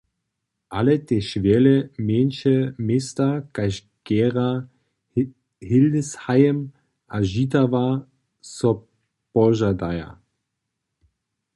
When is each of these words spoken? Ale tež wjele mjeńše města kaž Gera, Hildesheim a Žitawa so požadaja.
Ale 0.77 0.93
tež 1.07 1.27
wjele 1.43 1.75
mjeńše 2.05 2.55
města 2.87 3.27
kaž 3.55 3.73
Gera, 4.05 4.51
Hildesheim 5.67 6.59
a 7.15 7.17
Žitawa 7.31 7.87
so 8.55 8.71
požadaja. 9.33 10.09